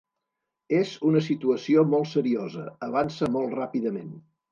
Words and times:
És 0.77 0.93
una 1.09 1.19
situació 1.25 1.83
molt 1.91 2.09
seriosa, 2.13 2.63
avança 2.87 3.29
molt 3.37 3.55
ràpidament. 3.61 4.09